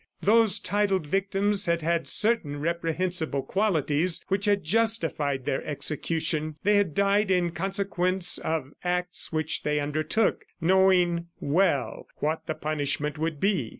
Those 0.23 0.57
titled 0.59 1.05
victims 1.05 1.67
had 1.67 1.83
had 1.83 2.07
certain 2.07 2.59
reprehensible 2.59 3.43
qualities 3.43 4.19
which 4.29 4.45
had 4.45 4.63
justified 4.63 5.45
their 5.45 5.63
execution. 5.63 6.55
They 6.63 6.77
had 6.77 6.95
died 6.95 7.29
in 7.29 7.51
consequence 7.51 8.39
of 8.39 8.73
acts 8.83 9.31
which 9.31 9.61
they 9.61 9.79
undertook, 9.79 10.43
knowing 10.59 11.27
well 11.39 12.07
what 12.17 12.47
the 12.47 12.55
punishment 12.55 13.19
would 13.19 13.39
be. 13.39 13.69